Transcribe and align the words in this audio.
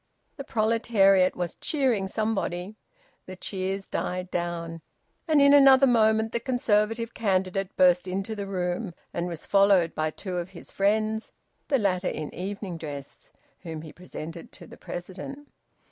The 0.35 0.43
proletariat 0.43 1.35
was 1.35 1.53
cheering 1.61 2.07
somebody. 2.07 2.75
The 3.27 3.35
cheers 3.35 3.85
died 3.85 4.31
down. 4.31 4.81
And 5.27 5.39
in 5.39 5.53
another 5.53 5.85
moment 5.85 6.31
the 6.31 6.39
Conservative 6.39 7.13
candidate 7.13 7.77
burst 7.77 8.07
into 8.07 8.35
the 8.35 8.47
room, 8.47 8.95
and 9.13 9.27
was 9.27 9.45
followed 9.45 9.93
by 9.93 10.09
two 10.09 10.37
of 10.37 10.49
his 10.49 10.71
friends 10.71 11.31
(the 11.67 11.77
latter 11.77 12.09
in 12.09 12.33
evening 12.33 12.77
dress), 12.79 13.29
whom 13.59 13.83
he 13.83 13.93
presented 13.93 14.51
to 14.53 14.65
the 14.65 14.75
President. 14.75 15.47